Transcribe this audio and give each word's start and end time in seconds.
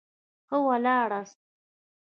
ښه 0.47 0.57
ولاړاست. 0.67 1.39